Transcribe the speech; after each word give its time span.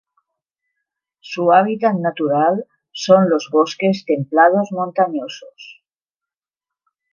Su 1.19 1.51
hábitat 1.51 1.93
natural 1.93 2.65
son 2.91 3.29
los 3.29 3.49
bosques 3.51 4.03
templados 4.03 4.71
montañosos. 4.71 5.83